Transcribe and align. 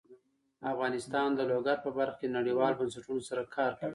افغانستان 0.71 1.29
د 1.35 1.41
لوگر 1.51 1.77
په 1.85 1.89
برخه 1.97 2.17
کې 2.19 2.35
نړیوالو 2.37 2.79
بنسټونو 2.79 3.21
سره 3.29 3.41
کار 3.55 3.71
کوي. 3.79 3.89